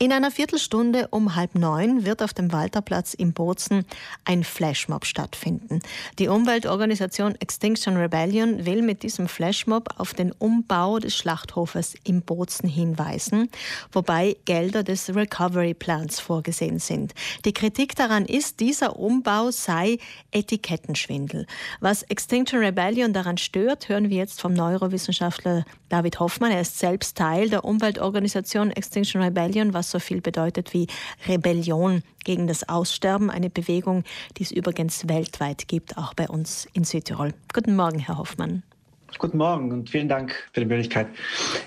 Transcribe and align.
In 0.00 0.12
einer 0.12 0.30
Viertelstunde 0.30 1.08
um 1.10 1.34
halb 1.34 1.56
neun 1.56 2.04
wird 2.04 2.22
auf 2.22 2.32
dem 2.32 2.52
Walterplatz 2.52 3.14
in 3.14 3.32
Bozen 3.32 3.84
ein 4.24 4.44
Flashmob 4.44 5.04
stattfinden. 5.04 5.80
Die 6.20 6.28
Umweltorganisation 6.28 7.34
Extinction 7.40 7.96
Rebellion 7.96 8.64
will 8.64 8.82
mit 8.82 9.02
diesem 9.02 9.26
Flashmob 9.26 9.88
auf 9.96 10.14
den 10.14 10.30
Umbau 10.30 11.00
des 11.00 11.16
Schlachthofes 11.16 11.96
in 12.04 12.22
Bozen 12.22 12.68
hinweisen, 12.68 13.50
wobei 13.90 14.36
Gelder 14.44 14.84
des 14.84 15.12
Recovery 15.12 15.74
Plans 15.74 16.20
vorgesehen 16.20 16.78
sind. 16.78 17.12
Die 17.44 17.52
Kritik 17.52 17.96
daran 17.96 18.24
ist, 18.24 18.60
dieser 18.60 19.00
Umbau 19.00 19.50
sei 19.50 19.98
Etikettenschwindel. 20.30 21.44
Was 21.80 22.04
Extinction 22.04 22.60
Rebellion 22.60 23.12
daran 23.12 23.36
stört, 23.36 23.88
hören 23.88 24.10
wir 24.10 24.18
jetzt 24.18 24.40
vom 24.40 24.52
Neurowissenschaftler 24.52 25.64
David 25.88 26.20
Hoffmann. 26.20 26.52
Er 26.52 26.60
ist 26.60 26.78
selbst 26.78 27.16
Teil 27.16 27.48
der 27.48 27.64
Umweltorganisation 27.64 28.70
Extinction 28.70 29.22
Rebellion, 29.22 29.74
was 29.74 29.90
so 29.90 29.98
viel 29.98 30.20
bedeutet 30.20 30.72
wie 30.74 30.86
Rebellion 31.26 32.02
gegen 32.24 32.46
das 32.46 32.68
Aussterben, 32.68 33.30
eine 33.30 33.50
Bewegung, 33.50 34.04
die 34.36 34.42
es 34.42 34.50
übrigens 34.50 35.08
weltweit 35.08 35.68
gibt, 35.68 35.96
auch 35.96 36.14
bei 36.14 36.28
uns 36.28 36.68
in 36.72 36.84
Südtirol. 36.84 37.32
Guten 37.52 37.76
Morgen, 37.76 37.98
Herr 37.98 38.18
Hoffmann. 38.18 38.62
Guten 39.16 39.38
Morgen 39.38 39.72
und 39.72 39.88
vielen 39.88 40.08
Dank 40.08 40.34
für 40.52 40.60
die 40.60 40.66
Möglichkeit. 40.66 41.08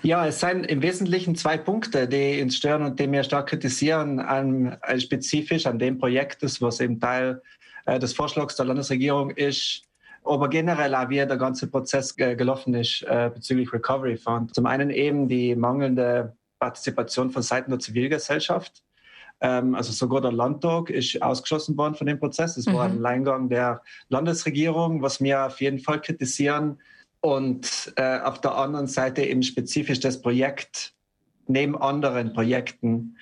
Ja, 0.03 0.27
es 0.27 0.39
seien 0.39 0.63
im 0.63 0.81
Wesentlichen 0.83 1.35
zwei 1.35 1.57
Punkte, 1.57 2.07
die 2.07 2.39
uns 2.41 2.55
stören 2.55 2.83
und 2.83 2.99
die 2.99 3.11
wir 3.11 3.23
stark 3.23 3.49
kritisieren, 3.49 4.19
an, 4.19 4.77
äh, 4.83 4.99
spezifisch 4.99 5.65
an 5.65 5.79
dem 5.79 5.97
Projekt, 5.97 6.43
was 6.61 6.79
eben 6.79 6.99
Teil 6.99 7.41
äh, 7.85 7.97
des 7.97 8.13
Vorschlags 8.13 8.55
der 8.55 8.65
Landesregierung 8.65 9.31
ist, 9.31 9.83
aber 10.23 10.49
generell 10.49 10.93
auch, 10.95 11.09
wie 11.09 11.15
der 11.15 11.37
ganze 11.37 11.67
Prozess 11.67 12.15
gelaufen 12.15 12.73
ist 12.73 13.03
äh, 13.03 13.31
bezüglich 13.33 13.73
Recovery 13.73 14.17
Fund. 14.17 14.53
Zum 14.53 14.65
einen 14.65 14.89
eben 14.89 15.27
die 15.27 15.55
mangelnde 15.55 16.35
Partizipation 16.59 17.31
von 17.31 17.41
Seiten 17.41 17.71
der 17.71 17.79
Zivilgesellschaft. 17.79 18.83
Ähm, 19.41 19.73
also 19.73 19.91
sogar 19.91 20.21
der 20.21 20.31
Landtag 20.31 20.89
ist 20.89 21.21
ausgeschlossen 21.21 21.75
worden 21.77 21.95
von 21.95 22.07
dem 22.07 22.19
Prozess. 22.19 22.55
Es 22.57 22.67
mhm. 22.67 22.73
war 22.73 22.85
ein. 22.85 22.97
Alleingang 22.97 23.49
der 23.49 23.81
Landesregierung, 24.09 25.01
was 25.01 25.19
wir 25.21 25.47
auf 25.47 25.59
jeden 25.59 25.79
Fall 25.79 25.99
kritisieren. 25.99 26.79
Und 27.19 27.93
äh, 27.97 28.19
auf 28.19 28.41
der 28.41 28.55
anderen 28.55 28.87
Seite 28.87 29.23
eben 29.23 29.43
spezifisch 29.43 29.99
das 29.99 30.21
Projekt 30.21 30.93
neben 31.47 31.77
anderen 31.77 32.33
Projekten, 32.33 33.17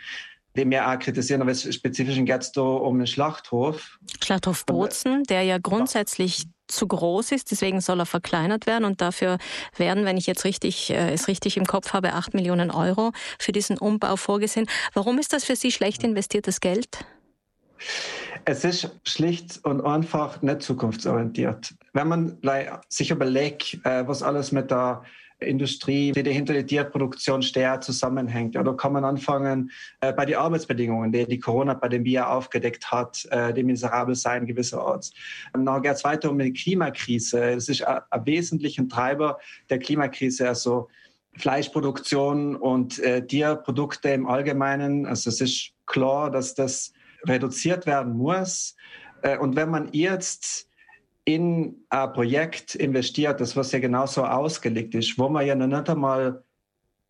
die 0.55 0.69
wir 0.69 0.87
auch 0.87 0.99
kritisieren, 0.99 1.41
aber 1.41 1.53
spezifisch 1.53 2.17
geht 2.17 2.41
es 2.41 2.51
da 2.51 2.61
um 2.61 2.95
einen 2.95 3.07
Schlachthof. 3.07 3.99
Schlachthof 4.21 4.65
Bozen, 4.65 5.23
der 5.23 5.43
ja 5.43 5.57
grundsätzlich 5.57 6.45
zu 6.69 6.87
groß 6.87 7.31
ist, 7.31 7.51
deswegen 7.51 7.81
soll 7.81 7.99
er 7.99 8.05
verkleinert 8.05 8.65
werden 8.65 8.85
und 8.85 9.01
dafür 9.01 9.37
werden, 9.75 10.05
wenn 10.05 10.17
ich 10.17 10.27
jetzt 10.27 10.45
richtig 10.45 10.91
äh, 10.91 11.11
es 11.11 11.27
richtig 11.27 11.57
im 11.57 11.65
Kopf 11.65 11.93
habe, 11.93 12.13
acht 12.13 12.33
Millionen 12.33 12.71
Euro 12.71 13.11
für 13.37 13.51
diesen 13.51 13.77
Umbau 13.77 14.15
vorgesehen. 14.15 14.67
Warum 14.93 15.19
ist 15.19 15.33
das 15.33 15.43
für 15.43 15.55
Sie 15.55 15.71
schlecht 15.71 16.03
investiertes 16.03 16.61
Geld? 16.61 16.87
Es 18.45 18.63
ist 18.63 18.89
schlicht 19.03 19.59
und 19.63 19.81
einfach 19.81 20.41
nicht 20.41 20.61
zukunftsorientiert. 20.61 21.73
Wenn 21.93 22.07
man 22.07 22.37
sich 22.87 23.11
überlegt, 23.11 23.79
äh, 23.85 24.07
was 24.07 24.23
alles 24.23 24.51
mit 24.51 24.71
der 24.71 25.03
Industrie, 25.39 26.11
die 26.11 26.31
hinter 26.31 26.53
der 26.53 26.65
Tierproduktion 26.65 27.41
steht, 27.41 27.83
zusammenhängt. 27.83 28.55
Da 28.55 28.63
kann 28.73 28.93
man 28.93 29.05
anfangen 29.05 29.71
äh, 30.01 30.11
bei 30.11 30.25
den 30.25 30.35
Arbeitsbedingungen, 30.35 31.11
die 31.11 31.25
die 31.25 31.39
Corona-Pandemie 31.39 32.19
aufgedeckt 32.19 32.91
hat, 32.91 33.25
äh, 33.31 33.53
die 33.53 33.63
miserabel 33.63 34.15
sein 34.15 34.45
gewisserorts. 34.45 35.13
Und 35.53 35.65
dann 35.65 35.81
geht 35.81 35.93
es 35.93 36.03
weiter 36.03 36.29
um 36.29 36.39
die 36.39 36.53
Klimakrise. 36.53 37.55
Das 37.55 37.69
ist 37.69 37.83
ein, 37.83 37.99
ein 38.09 38.25
wesentlicher 38.25 38.87
Treiber 38.87 39.39
der 39.69 39.79
Klimakrise, 39.79 40.47
also 40.47 40.89
Fleischproduktion 41.37 42.55
und 42.55 42.99
äh, 42.99 43.25
Tierprodukte 43.25 44.09
im 44.09 44.27
Allgemeinen. 44.27 45.05
Also 45.05 45.29
es 45.29 45.39
ist 45.41 45.71
klar, 45.85 46.31
dass 46.31 46.53
das 46.53 46.93
reduziert 47.25 47.85
werden 47.85 48.17
muss. 48.17 48.75
Äh, 49.21 49.37
und 49.37 49.55
wenn 49.55 49.69
man 49.69 49.89
jetzt 49.93 50.68
in 51.25 51.85
ein 51.89 52.13
Projekt 52.13 52.75
investiert, 52.75 53.39
das 53.39 53.55
was 53.55 53.71
ja 53.71 53.79
genauso 53.79 54.25
ausgelegt 54.25 54.95
ist, 54.95 55.17
wo 55.17 55.29
man 55.29 55.45
ja 55.45 55.55
noch 55.55 55.67
nicht 55.67 55.89
einmal 55.89 56.43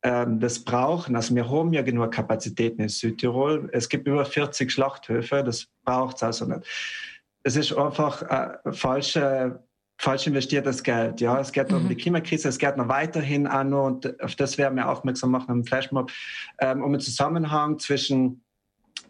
ähm, 0.02 0.40
das 0.40 0.64
brauchen. 0.64 1.16
Also 1.16 1.36
wir 1.36 1.50
haben 1.50 1.74
ja 1.74 1.82
genug 1.82 2.12
Kapazitäten 2.12 2.82
in 2.82 2.90
Südtirol. 2.90 3.70
Es 3.74 3.90
gibt 3.90 4.08
über 4.08 4.26
40 4.26 4.72
Schlachthöfe, 4.72 5.44
das 5.44 5.68
braucht 5.84 6.18
es 6.18 6.24
also 6.24 6.46
nicht. 6.46 6.66
Es 7.44 7.56
ist 7.56 7.74
einfach 7.74 8.22
äh, 8.24 8.72
falsche, 8.72 9.64
falsch 9.98 10.28
investiertes 10.28 10.84
Geld. 10.84 11.20
Ja, 11.20 11.40
es 11.40 11.52
geht 11.52 11.72
mhm. 11.72 11.78
um 11.78 11.90
die 11.90 11.96
Klimakrise, 11.96 12.48
es 12.50 12.58
geht 12.58 12.78
noch 12.78 12.88
weiterhin 12.88 13.46
an 13.48 13.74
und 13.74 14.22
auf 14.22 14.36
das 14.36 14.58
werden 14.58 14.76
wir 14.76 14.90
aufmerksam 14.90 15.32
machen 15.32 15.52
im 15.52 15.66
Flashmob, 15.66 16.12
ähm, 16.60 16.84
um 16.84 16.92
den 16.94 17.02
Zusammenhang 17.02 17.78
zwischen 17.80 18.42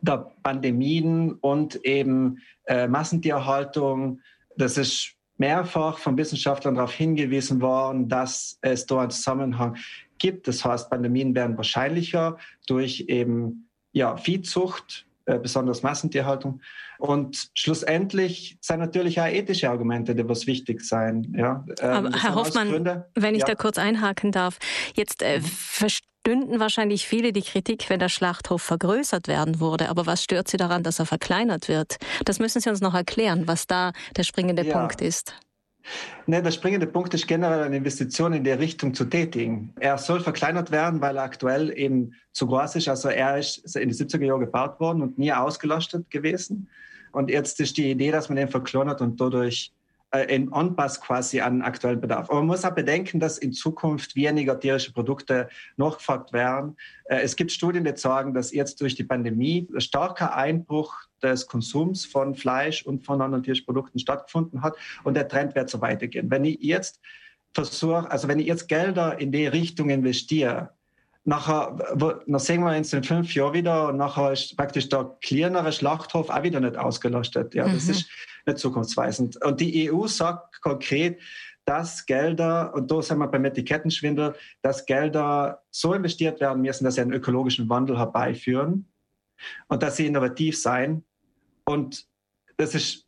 der 0.02 0.32
Pandemien 0.44 1.34
und 1.34 1.84
eben 1.86 2.40
äh, 2.66 2.88
Massentierhaltung, 2.88 4.22
das 4.60 4.78
ist 4.78 5.14
mehrfach 5.38 5.98
von 5.98 6.18
Wissenschaftlern 6.18 6.76
darauf 6.76 6.94
hingewiesen 6.94 7.62
worden, 7.62 8.10
dass 8.10 8.60
es 8.62 8.86
da 8.86 9.00
einen 9.00 9.10
Zusammenhang 9.10 9.78
gibt. 10.18 10.48
Das 10.48 10.66
heißt, 10.66 10.90
Pandemien 10.90 11.34
werden 11.34 11.56
wahrscheinlicher 11.56 12.38
durch 12.68 13.06
eben 13.08 13.70
ja, 13.94 14.18
Viehzucht, 14.18 15.08
äh, 15.26 15.40
besonders 15.40 15.82
Massentierhaltung. 15.82 16.62
Und 16.98 17.50
schlussendlich 17.54 18.58
sind 18.60 18.80
natürlich 18.80 19.22
auch 19.22 19.28
ethische 19.28 19.70
Argumente, 19.70 20.14
die 20.14 20.28
was 20.28 20.46
wichtig 20.46 20.82
sein. 20.82 21.34
Ja, 21.38 21.64
ähm, 21.80 21.90
Aber 22.08 22.22
Herr 22.22 22.36
Hoffmann, 22.36 23.06
wenn 23.16 23.36
ich 23.36 23.42
ja. 23.42 23.48
da 23.48 23.56
kurz 23.56 23.78
einhaken 23.78 24.34
darf, 24.34 24.60
jetzt 24.96 25.22
äh, 25.22 25.40
mhm 25.40 26.09
stünden 26.22 26.60
wahrscheinlich 26.60 27.08
viele 27.08 27.34
die 27.34 27.42
Kritik, 27.42 27.90
wenn 27.90 28.00
der 28.00 28.10
Schlachthof 28.10 28.62
vergrößert 28.62 29.28
werden 29.28 29.60
würde. 29.60 29.90
Aber 29.90 30.06
was 30.06 30.24
stört 30.24 30.48
Sie 30.48 30.58
daran, 30.58 30.84
dass 30.84 31.00
er 31.00 31.06
verkleinert 31.06 31.68
wird? 31.68 31.98
Das 32.26 32.40
müssen 32.40 32.62
Sie 32.62 32.70
uns 32.70 32.82
noch 32.82 32.94
erklären, 32.94 33.48
was 33.48 33.68
da 33.68 33.94
der 34.16 34.24
springende 34.24 34.64
ja. 34.64 34.78
Punkt 34.78 35.02
ist. 35.02 35.34
Ne, 36.28 36.44
der 36.44 36.52
springende 36.52 36.86
Punkt 36.86 37.14
ist 37.14 37.28
generell 37.28 37.64
eine 37.64 37.78
Investition 37.78 38.34
in 38.34 38.44
der 38.44 38.60
Richtung 38.60 38.94
zu 38.94 39.06
tätigen. 39.06 39.74
Er 39.80 39.98
soll 39.98 40.20
verkleinert 40.20 40.72
werden, 40.72 41.02
weil 41.02 41.18
er 41.18 41.24
aktuell 41.24 41.76
eben 41.76 42.14
zu 42.32 42.46
groß 42.46 42.76
ist. 42.76 42.88
Also 42.88 43.10
er 43.10 43.38
ist 43.38 43.76
in 43.76 43.90
den 43.90 43.98
70er 43.98 44.26
Jahren 44.26 44.42
gebaut 44.42 44.80
worden 44.80 45.02
und 45.02 45.18
nie 45.18 45.34
ausgelastet 45.34 46.10
gewesen. 46.12 46.70
Und 47.12 47.32
jetzt 47.32 47.60
ist 47.60 47.78
die 47.78 47.90
Idee, 47.90 48.12
dass 48.12 48.30
man 48.30 48.38
ihn 48.38 48.50
verkleinert 48.50 49.02
und 49.02 49.20
dadurch 49.20 49.72
äh, 50.12 50.24
in 50.36 50.52
Anpass 50.52 51.00
quasi 51.02 51.40
an 51.40 51.62
aktuellen 51.62 52.02
Bedarf. 52.02 52.30
Aber 52.30 52.40
man 52.40 52.48
muss 52.48 52.66
auch 52.66 52.74
bedenken, 52.74 53.20
dass 53.20 53.38
in 53.38 53.54
Zukunft 53.54 54.16
weniger 54.16 54.60
tierische 54.60 54.92
Produkte 54.92 55.50
nachgefragt 55.78 56.34
werden. 56.34 56.78
Äh, 57.06 57.22
es 57.22 57.36
gibt 57.36 57.52
Studien, 57.52 57.84
die 57.84 57.96
sagen, 57.96 58.34
dass 58.34 58.52
jetzt 58.52 58.82
durch 58.82 58.96
die 58.96 59.04
Pandemie 59.04 59.68
ein 59.74 59.82
starker 59.82 60.36
Einbruch 60.36 60.96
des 61.22 61.48
Konsums 61.48 62.06
von 62.06 62.34
Fleisch 62.36 62.86
und 62.86 63.06
von 63.06 63.22
anderen 63.22 63.44
tierischen 63.44 63.66
Produkten 63.66 64.00
stattgefunden 64.00 64.62
hat 64.62 64.76
und 65.04 65.16
der 65.16 65.28
Trend 65.28 65.56
wird 65.56 65.70
so 65.70 65.82
weitergehen. 65.82 66.32
Wenn 66.32 66.46
ich 66.46 66.60
jetzt 66.62 67.00
versuche, 67.54 68.10
also 68.10 68.28
wenn 68.28 68.40
ich 68.40 68.48
jetzt 68.48 68.68
Gelder 68.68 69.20
in 69.20 69.32
die 69.32 69.48
Richtung 69.48 69.90
investiere, 69.90 70.72
nachher, 71.26 71.78
dann 71.96 72.40
sehen 72.40 72.62
wir 72.62 72.76
uns 72.76 72.94
in 72.94 73.04
fünf 73.04 73.34
Jahren 73.36 73.54
wieder 73.54 73.90
und 73.90 73.98
nachher 73.98 74.32
ist 74.32 74.56
praktisch 74.58 74.90
der 74.90 75.18
kleinere 75.22 75.72
Schlachthof 75.72 76.30
auch 76.30 76.44
wieder 76.44 76.60
nicht 76.60 76.78
ausgelastet. 76.78 77.54
Ja, 77.54 77.66
das 77.66 77.86
mhm. 77.86 77.92
ist 77.92 78.10
nicht 78.46 78.58
zukunftsweisend. 78.58 79.44
Und 79.44 79.60
die 79.60 79.92
EU 79.92 80.08
sagt 80.08 80.62
konkret, 80.62 81.20
dass 81.66 82.06
Gelder, 82.06 82.74
und 82.74 82.90
da 82.90 83.02
sind 83.02 83.20
wir 83.20 83.28
beim 83.28 83.46
Etikettenschwindel, 83.46 84.36
dass 84.62 84.86
Gelder 84.86 85.62
so 85.70 85.94
investiert 85.94 86.40
werden 86.40 86.62
müssen, 86.64 86.84
dass 86.84 86.96
sie 86.96 87.02
einen 87.02 87.14
ökologischen 87.14 87.70
Wandel 87.70 87.98
herbeiführen 87.98 88.92
und 89.68 89.84
dass 89.84 89.98
sie 89.98 90.08
innovativ 90.08 90.60
sein. 90.60 91.04
Und 91.66 92.08
das 92.58 92.74
ist 92.74 93.06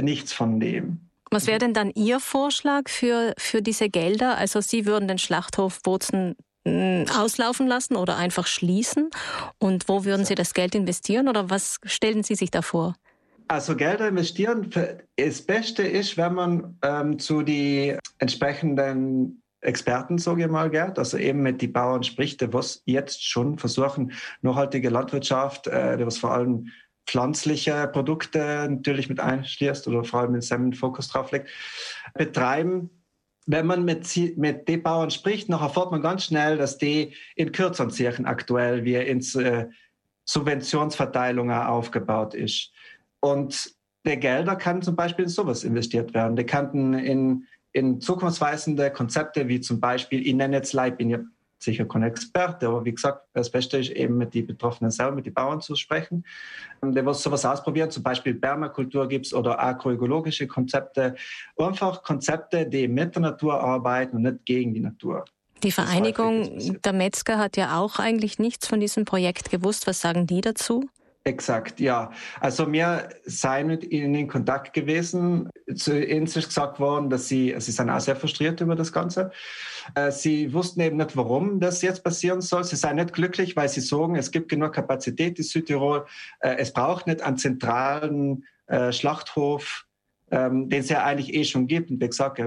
nichts 0.00 0.32
von 0.32 0.60
dem. 0.60 1.08
Was 1.32 1.46
wäre 1.46 1.58
denn 1.58 1.74
dann 1.74 1.90
Ihr 1.94 2.20
Vorschlag 2.20 2.88
für, 2.88 3.32
für 3.38 3.62
diese 3.62 3.88
Gelder? 3.88 4.36
Also 4.36 4.60
Sie 4.60 4.86
würden 4.86 5.08
den 5.08 5.18
Schlachthof 5.18 5.80
Bozen 5.82 6.36
auslaufen 6.64 7.66
lassen 7.66 7.96
oder 7.96 8.16
einfach 8.16 8.46
schließen? 8.46 9.10
Und 9.58 9.88
wo 9.88 10.04
würden 10.04 10.24
Sie 10.24 10.34
das 10.34 10.54
Geld 10.54 10.74
investieren 10.74 11.28
oder 11.28 11.50
was 11.50 11.78
stellen 11.84 12.22
Sie 12.22 12.34
sich 12.34 12.50
da 12.50 12.62
vor? 12.62 12.94
Also 13.48 13.76
Gelder 13.76 14.08
investieren, 14.08 14.70
das 15.16 15.42
Beste 15.42 15.82
ist, 15.82 16.16
wenn 16.16 16.34
man 16.34 16.78
ähm, 16.82 17.18
zu 17.18 17.42
die 17.42 17.96
entsprechenden 18.18 19.42
Experten, 19.60 20.18
sage 20.18 20.42
ich 20.44 20.48
mal, 20.48 20.70
geht, 20.70 20.98
also 20.98 21.18
eben 21.18 21.42
mit 21.42 21.62
den 21.62 21.72
Bauern 21.72 22.02
spricht, 22.02 22.40
die 22.40 22.52
was 22.52 22.82
jetzt 22.84 23.24
schon 23.24 23.58
versuchen, 23.58 24.12
nachhaltige 24.40 24.88
Landwirtschaft, 24.88 25.66
äh, 25.66 25.96
die 25.96 26.06
was 26.06 26.18
vor 26.18 26.32
allem 26.32 26.68
pflanzliche 27.06 27.88
Produkte 27.88 28.66
natürlich 28.70 29.08
mit 29.08 29.20
einschließt 29.20 29.86
oder 29.88 30.04
vor 30.04 30.20
allem 30.20 30.32
mit 30.32 30.44
seinem 30.44 30.72
Fokus 30.72 31.08
drauf 31.08 31.30
legt, 31.32 31.48
betreiben 32.14 32.90
wenn 33.46 33.66
man 33.66 33.84
mit, 33.84 34.06
mit 34.36 34.68
den 34.68 34.82
Bauern 34.82 35.10
spricht, 35.10 35.48
noch 35.48 35.62
erfährt 35.62 35.90
man 35.90 36.02
ganz 36.02 36.24
schnell, 36.24 36.58
dass 36.58 36.78
die 36.78 37.14
in 37.34 37.52
kürzeren 37.52 37.90
Zirchen 37.90 38.26
aktuell 38.26 38.84
wie 38.84 38.94
ins 38.94 39.34
äh, 39.34 39.66
Subventionsverteilungen 40.24 41.56
aufgebaut 41.56 42.34
ist. 42.34 42.72
Und 43.20 43.74
der 44.04 44.16
Gelder 44.16 44.56
kann 44.56 44.82
zum 44.82 44.96
Beispiel 44.96 45.24
in 45.24 45.30
sowas 45.30 45.64
investiert 45.64 46.14
werden. 46.14 46.36
Die 46.36 46.46
könnten 46.46 46.94
in, 46.94 47.46
in 47.72 48.00
zukunftsweisende 48.00 48.90
Konzepte 48.90 49.48
wie 49.48 49.60
zum 49.60 49.80
Beispiel, 49.80 50.26
ich 50.26 50.34
nenne 50.34 50.56
jetzt 50.56 50.72
Leib, 50.72 50.98
bin 50.98 51.10
ja 51.10 51.18
sicher 51.62 51.84
kein 51.84 52.02
Experte, 52.02 52.68
aber 52.68 52.84
wie 52.84 52.92
gesagt, 52.92 53.26
das 53.32 53.50
Beste 53.50 53.78
ist 53.78 53.90
eben 53.90 54.18
mit 54.18 54.34
den 54.34 54.46
Betroffenen 54.46 54.90
selber, 54.90 55.16
mit 55.16 55.26
den 55.26 55.34
Bauern 55.34 55.60
zu 55.60 55.76
sprechen. 55.76 56.24
Der 56.82 57.04
was 57.06 57.22
sowas 57.22 57.44
ausprobieren, 57.44 57.90
zum 57.90 58.02
Beispiel 58.02 58.34
Permakultur 58.34 59.08
gibt 59.08 59.26
es 59.26 59.34
oder 59.34 59.62
agroökologische 59.62 60.46
Konzepte. 60.46 61.14
Einfach 61.56 62.02
Konzepte, 62.02 62.66
die 62.66 62.88
mit 62.88 63.14
der 63.14 63.22
Natur 63.22 63.60
arbeiten 63.60 64.16
und 64.16 64.22
nicht 64.22 64.44
gegen 64.44 64.74
die 64.74 64.80
Natur. 64.80 65.24
Die 65.62 65.70
Vereinigung 65.70 66.80
der 66.82 66.92
Metzger 66.92 67.38
hat 67.38 67.56
ja 67.56 67.78
auch 67.78 68.00
eigentlich 68.00 68.40
nichts 68.40 68.66
von 68.66 68.80
diesem 68.80 69.04
Projekt 69.04 69.50
gewusst. 69.50 69.86
Was 69.86 70.00
sagen 70.00 70.26
die 70.26 70.40
dazu? 70.40 70.88
Exakt, 71.24 71.78
ja. 71.78 72.10
Also 72.40 72.70
wir 72.72 73.08
seien 73.24 73.68
mit 73.68 73.84
ihnen 73.84 74.14
in 74.14 74.28
Kontakt 74.28 74.72
gewesen. 74.72 75.48
Zu 75.72 76.04
ihnen 76.04 76.26
ist 76.26 76.34
gesagt 76.34 76.80
worden, 76.80 77.10
dass 77.10 77.28
sie, 77.28 77.54
sie 77.58 77.70
sind 77.70 77.90
auch 77.90 78.00
sehr 78.00 78.16
frustriert 78.16 78.60
über 78.60 78.74
das 78.74 78.92
Ganze. 78.92 79.30
Äh, 79.94 80.10
sie 80.10 80.52
wussten 80.52 80.80
eben 80.80 80.96
nicht, 80.96 81.16
warum 81.16 81.60
das 81.60 81.80
jetzt 81.82 82.02
passieren 82.02 82.40
soll. 82.40 82.64
Sie 82.64 82.74
seien 82.74 82.96
nicht 82.96 83.12
glücklich, 83.12 83.54
weil 83.54 83.68
sie 83.68 83.80
sagen, 83.80 84.16
es 84.16 84.32
gibt 84.32 84.48
genug 84.48 84.72
Kapazität 84.72 85.38
in 85.38 85.44
Südtirol. 85.44 86.06
Äh, 86.40 86.56
es 86.56 86.72
braucht 86.72 87.06
nicht 87.06 87.22
einen 87.22 87.36
zentralen 87.36 88.44
äh, 88.66 88.90
Schlachthof, 88.90 89.86
ähm, 90.32 90.68
den 90.70 90.80
es 90.80 90.88
ja 90.88 91.04
eigentlich 91.04 91.34
eh 91.34 91.44
schon 91.44 91.68
gibt. 91.68 91.90
Und 91.92 92.00
wie 92.00 92.08
gesagt, 92.08 92.42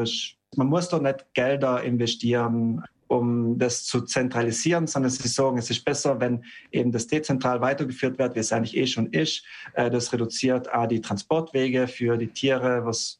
man 0.57 0.67
muss 0.67 0.89
doch 0.89 1.01
nicht 1.01 1.25
Gelder 1.33 1.81
investieren 1.81 2.83
um 3.07 3.57
das 3.57 3.83
zu 3.83 4.01
zentralisieren, 4.01 4.87
sondern 4.87 5.11
sie 5.11 5.27
sagen, 5.27 5.57
es 5.57 5.69
ist 5.69 5.85
besser, 5.85 6.19
wenn 6.19 6.43
eben 6.71 6.91
das 6.91 7.07
dezentral 7.07 7.61
weitergeführt 7.61 8.17
wird, 8.17 8.35
wie 8.35 8.39
es 8.39 8.51
eigentlich 8.51 8.75
eh 8.75 8.87
schon 8.87 9.07
ist. 9.07 9.43
Äh, 9.73 9.89
das 9.89 10.11
reduziert 10.11 10.71
auch 10.73 10.87
die 10.87 11.01
Transportwege 11.01 11.87
für 11.87 12.17
die 12.17 12.27
Tiere, 12.27 12.85
was 12.85 13.19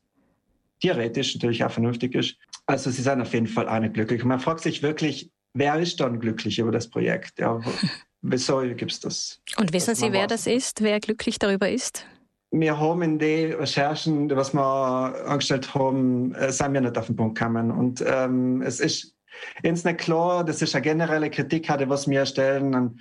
theoretisch 0.82 1.36
natürlich 1.36 1.64
auch 1.64 1.72
vernünftig 1.72 2.16
ist. 2.16 2.36
Also 2.66 2.90
sie 2.90 3.02
sind 3.02 3.22
auf 3.22 3.34
jeden 3.34 3.48
Fall 3.48 3.70
auch 3.70 3.80
nicht 3.80 3.94
glücklich. 3.94 4.24
man 4.24 4.40
fragt 4.40 4.62
sich 4.62 4.82
wirklich, 4.82 5.30
wer 5.54 5.80
ist 5.80 6.00
dann 6.00 6.20
glücklich 6.20 6.60
über 6.60 6.72
das 6.72 6.90
Projekt? 6.90 7.40
Ja, 7.40 7.60
wieso 8.22 8.62
gibt 8.62 8.92
es 8.92 9.00
das? 9.00 9.42
Und 9.58 9.72
wissen 9.72 9.96
Sie, 9.96 10.12
wer 10.12 10.28
das 10.28 10.48
ist, 10.48 10.82
wer 10.82 11.00
glücklich 11.00 11.38
darüber 11.40 11.70
ist? 11.70 12.06
wir 12.60 12.80
haben 12.80 13.02
in 13.02 13.20
den 13.20 13.54
Recherchen, 13.54 14.30
was 14.36 14.54
wir 14.54 15.28
angestellt 15.28 15.74
haben, 15.76 16.34
äh, 16.36 16.52
sind 16.52 16.74
wir 16.74 16.82
nicht 16.82 16.98
auf 16.98 17.08
den 17.08 17.16
Punkt 17.16 17.38
gekommen. 17.38 17.72
Und 17.72 18.04
ähm, 18.06 18.62
es 18.62 18.80
ist 18.80 19.15
Ins 19.64 19.84
nicht 19.84 20.00
klar, 20.00 20.44
das 20.44 20.62
ist 20.62 20.76
eine 20.76 20.82
generelle 20.84 21.30
Kritik, 21.30 21.70
hatte, 21.70 21.90
was 21.90 22.08
wir 22.08 22.26
stellen 22.26 22.76
an, 22.76 23.00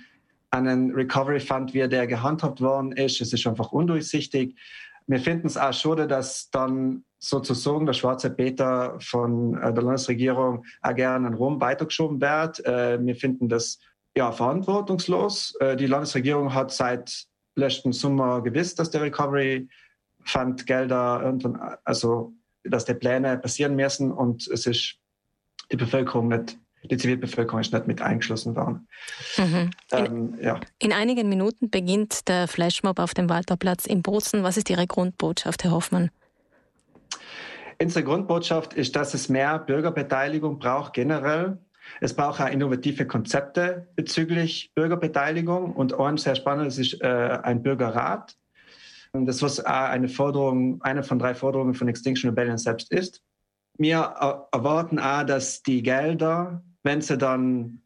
an 0.51 0.67
einen 0.67 0.91
Recovery 0.91 1.39
Fund, 1.39 1.73
wie 1.73 1.87
der 1.87 2.07
gehandhabt 2.07 2.61
worden 2.61 2.91
ist. 2.91 3.21
Es 3.21 3.33
ist 3.33 3.45
einfach 3.47 3.71
undurchsichtig. 3.71 4.55
Wir 5.07 5.19
finden 5.19 5.47
es 5.47 5.57
auch 5.57 5.73
schade, 5.73 6.07
dass 6.07 6.49
dann 6.49 7.03
sozusagen 7.19 7.85
der 7.85 7.93
schwarze 7.93 8.29
Peter 8.29 8.97
von 8.99 9.55
äh, 9.57 9.73
der 9.73 9.83
Landesregierung 9.83 10.65
auch 10.81 10.95
gerne 10.95 11.35
Rom 11.35 11.61
weitergeschoben 11.61 12.21
wird. 12.21 12.65
Äh, 12.65 13.03
wir 13.03 13.15
finden 13.15 13.49
das 13.49 13.79
ja 14.15 14.31
verantwortungslos. 14.31 15.55
Äh, 15.59 15.75
die 15.75 15.87
Landesregierung 15.87 16.53
hat 16.53 16.71
seit 16.71 17.25
letzten 17.55 17.93
Sommer 17.93 18.41
gewusst, 18.41 18.79
dass 18.79 18.89
der 18.89 19.01
Recovery 19.01 19.67
Fund 20.23 20.65
Gelder 20.65 21.21
irgendwann, 21.23 21.77
also 21.83 22.33
dass 22.63 22.85
die 22.85 22.95
Pläne 22.95 23.37
passieren 23.37 23.75
müssen 23.75 24.11
und 24.11 24.47
es 24.47 24.65
ist 24.65 24.97
die 25.71 25.77
Bevölkerung 25.77 26.27
nicht, 26.27 26.57
die 26.83 26.97
Zivilbevölkerung 26.97 27.61
ist 27.61 27.73
nicht 27.73 27.87
mit 27.87 28.01
eingeschlossen 28.01 28.55
worden. 28.55 28.87
Mhm. 29.37 29.71
In, 29.91 30.05
ähm, 30.05 30.37
ja. 30.41 30.59
in, 30.79 30.93
einigen 30.93 31.29
Minuten 31.29 31.69
beginnt 31.69 32.27
der 32.27 32.47
Flashmob 32.47 32.99
auf 32.99 33.13
dem 33.13 33.29
Walterplatz 33.29 33.85
in 33.85 34.01
Bozen. 34.01 34.43
Was 34.43 34.57
ist 34.57 34.69
Ihre 34.69 34.87
Grundbotschaft, 34.87 35.63
Herr 35.63 35.71
Hoffmann? 35.71 36.11
Unsere 37.81 38.05
Grundbotschaft 38.05 38.73
ist, 38.73 38.95
dass 38.95 39.13
es 39.13 39.27
mehr 39.27 39.59
Bürgerbeteiligung 39.59 40.59
braucht 40.59 40.93
generell. 40.93 41.57
Es 42.01 42.15
braucht 42.15 42.41
auch 42.41 42.49
innovative 42.49 43.05
Konzepte 43.05 43.87
bezüglich 43.95 44.71
Bürgerbeteiligung. 44.75 45.73
Und 45.73 45.93
ein 45.99 46.17
sehr 46.17 46.35
spannendes 46.35 46.77
ist 46.77 47.01
äh, 47.01 47.39
ein 47.43 47.61
Bürgerrat. 47.61 48.35
Das 49.13 49.41
was 49.41 49.59
eine 49.61 50.09
Forderung, 50.09 50.81
eine 50.81 51.03
von 51.03 51.19
drei 51.19 51.35
Forderungen 51.35 51.73
von 51.73 51.87
Extinction 51.87 52.29
Rebellion 52.29 52.57
selbst 52.57 52.91
ist 52.91 53.21
wir 53.77 53.97
erwarten 54.51 54.99
auch, 54.99 55.23
dass 55.23 55.63
die 55.63 55.83
Gelder, 55.83 56.63
wenn 56.83 57.01
sie 57.01 57.17
dann 57.17 57.81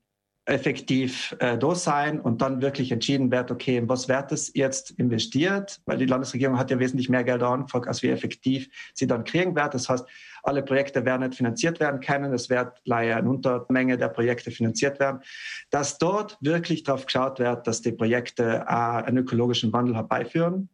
effektiv 0.50 1.36
äh, 1.40 1.58
da 1.58 1.76
sein 1.76 2.20
und 2.20 2.42
dann 2.42 2.62
wirklich 2.62 2.92
entschieden 2.92 3.32
wird, 3.32 3.52
okay, 3.52 3.84
was 3.86 4.10
wird 4.10 4.32
es 4.32 4.52
jetzt 4.56 4.92
investiert, 4.92 5.80
weil 5.86 5.98
die 5.98 6.06
Landesregierung 6.06 6.58
hat 6.58 6.72
ja 6.72 6.80
wesentlich 6.80 7.08
mehr 7.08 7.24
Gelder 7.24 7.50
angefragt, 7.50 7.88
als 7.88 8.02
wir 8.02 8.12
effektiv 8.12 8.68
sie 8.94 9.06
dann 9.06 9.24
kriegen 9.24 9.56
werden. 9.56 9.72
Das 9.74 9.88
heißt, 9.88 10.06
alle 10.44 10.64
Projekte 10.64 11.06
werden 11.06 11.22
nicht 11.22 11.38
finanziert 11.38 11.80
werden 11.80 12.00
können. 12.00 12.34
Es 12.34 12.50
wird 12.50 12.82
leider 12.86 13.18
eine 13.18 13.30
Untermenge 13.30 13.98
der 13.98 14.10
Projekte 14.10 14.52
finanziert 14.52 15.00
werden. 15.00 15.22
Dass 15.70 15.98
dort 15.98 16.38
wirklich 16.42 16.84
darauf 16.84 17.06
geschaut 17.06 17.40
wird, 17.40 17.68
dass 17.68 17.82
die 17.82 17.92
Projekte 17.92 18.66
äh, 18.68 18.72
einen 18.74 19.18
ökologischen 19.18 19.72
Wandel 19.72 19.96
herbeiführen 19.96 20.70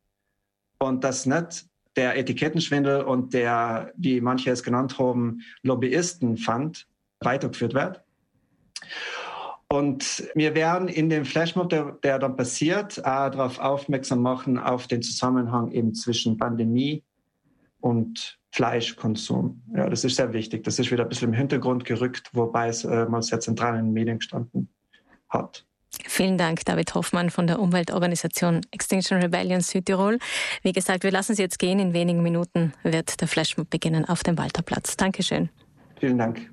und 0.80 1.04
dass 1.04 1.26
nicht 1.26 1.66
der 1.96 2.18
Etikettenschwindel 2.18 3.02
und 3.02 3.34
der, 3.34 3.92
wie 3.96 4.22
manche 4.22 4.52
es 4.52 4.64
genannt 4.64 5.00
haben, 5.00 5.42
Lobbyistenfund 5.64 6.88
weitergeführt 7.22 7.74
wird. 7.74 8.02
Und 9.68 10.30
wir 10.36 10.54
werden 10.56 10.88
in 10.88 11.10
dem 11.10 11.26
Flashmob, 11.26 11.70
der, 11.70 11.94
der 12.04 12.20
dann 12.20 12.36
passiert, 12.36 13.00
auch 13.00 13.30
darauf 13.30 13.60
aufmerksam 13.60 14.22
machen, 14.22 14.58
auf 14.58 14.88
den 14.88 15.02
Zusammenhang 15.02 15.72
eben 15.72 15.94
zwischen 15.94 16.38
Pandemie 16.38 17.04
und 17.80 18.40
Fleischkonsum. 18.52 19.62
Ja, 19.76 19.90
das 19.90 20.04
ist 20.04 20.16
sehr 20.16 20.32
wichtig. 20.34 20.64
Das 20.64 20.80
ist 20.80 20.92
wieder 20.92 21.04
ein 21.04 21.10
bisschen 21.10 21.30
im 21.30 21.34
Hintergrund 21.34 21.84
gerückt, 21.84 22.30
wobei 22.34 22.70
es 22.70 22.86
äh, 22.86 23.06
mal 23.06 23.22
sehr 23.22 23.40
zentral 23.40 23.78
in 23.78 23.86
den 23.86 23.94
Medien 23.94 24.20
gestanden 24.20 24.70
hat. 25.30 25.66
Vielen 26.16 26.38
Dank, 26.38 26.64
David 26.64 26.96
Hoffmann 26.96 27.30
von 27.30 27.46
der 27.46 27.60
Umweltorganisation 27.60 28.62
Extinction 28.72 29.22
Rebellion 29.22 29.60
Südtirol. 29.60 30.18
Wie 30.62 30.72
gesagt, 30.72 31.04
wir 31.04 31.12
lassen 31.12 31.36
Sie 31.36 31.42
jetzt 31.42 31.60
gehen. 31.60 31.78
In 31.78 31.92
wenigen 31.92 32.24
Minuten 32.24 32.72
wird 32.84 33.20
der 33.20 33.28
Flashmob 33.28 33.70
beginnen 33.70 34.06
auf 34.06 34.24
dem 34.24 34.38
Walterplatz. 34.38 34.96
Dankeschön. 34.96 35.50
Vielen 36.00 36.18
Dank. 36.18 36.50